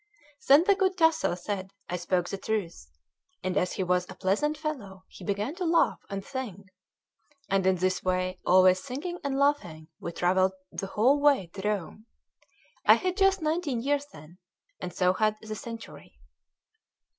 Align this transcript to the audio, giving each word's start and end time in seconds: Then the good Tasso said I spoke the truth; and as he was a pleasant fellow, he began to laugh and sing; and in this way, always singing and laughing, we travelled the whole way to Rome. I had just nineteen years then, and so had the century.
Then 0.47 0.63
the 0.63 0.73
good 0.73 0.97
Tasso 0.97 1.35
said 1.35 1.73
I 1.87 1.95
spoke 1.95 2.27
the 2.27 2.37
truth; 2.39 2.89
and 3.43 3.55
as 3.55 3.73
he 3.73 3.83
was 3.83 4.07
a 4.09 4.15
pleasant 4.15 4.57
fellow, 4.57 5.03
he 5.07 5.23
began 5.23 5.53
to 5.57 5.63
laugh 5.63 5.99
and 6.09 6.25
sing; 6.25 6.71
and 7.51 7.67
in 7.67 7.75
this 7.75 8.01
way, 8.01 8.39
always 8.43 8.79
singing 8.83 9.19
and 9.23 9.37
laughing, 9.37 9.89
we 9.99 10.11
travelled 10.11 10.53
the 10.71 10.87
whole 10.87 11.19
way 11.21 11.51
to 11.53 11.69
Rome. 11.69 12.07
I 12.83 12.95
had 12.95 13.15
just 13.15 13.43
nineteen 13.43 13.79
years 13.79 14.07
then, 14.11 14.39
and 14.79 14.91
so 14.91 15.13
had 15.13 15.37
the 15.39 15.53
century. 15.53 16.19